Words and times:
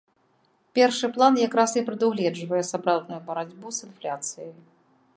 Першы 0.79 1.09
план 1.17 1.33
якраз 1.47 1.77
і 1.81 1.85
прадугледжвае 1.91 2.63
сапраўдную 2.73 3.21
барацьбу 3.31 3.67
з 3.81 3.91
інфляцыяй. 3.91 4.53